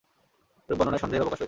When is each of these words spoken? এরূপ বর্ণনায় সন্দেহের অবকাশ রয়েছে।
এরূপ 0.69 0.77
বর্ণনায় 0.79 1.01
সন্দেহের 1.03 1.23
অবকাশ 1.23 1.29
রয়েছে। 1.29 1.39